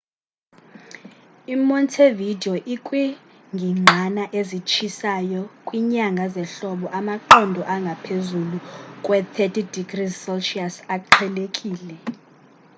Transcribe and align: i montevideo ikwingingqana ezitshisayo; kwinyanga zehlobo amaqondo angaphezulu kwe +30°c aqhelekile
i 1.53 1.55
montevideo 1.69 2.55
ikwingingqana 2.73 4.23
ezitshisayo; 4.39 5.41
kwinyanga 5.67 6.25
zehlobo 6.35 6.87
amaqondo 6.99 7.61
angaphezulu 7.73 8.57
kwe 9.05 9.17
+30°c 9.35 10.59
aqhelekile 10.95 11.95